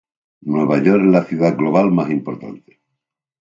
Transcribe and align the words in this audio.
Nueva 0.53 0.81
York 0.81 1.03
es 1.05 1.11
la 1.11 1.23
ciudad 1.25 1.55
global 1.55 1.91
mas 1.91 2.09
importante. 2.09 2.81